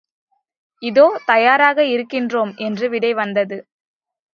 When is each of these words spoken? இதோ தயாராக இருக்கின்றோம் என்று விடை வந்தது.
இதோ 0.81 1.05
தயாராக 1.25 1.85
இருக்கின்றோம் 1.85 2.53
என்று 2.57 2.89
விடை 2.89 3.13
வந்தது. 3.13 3.59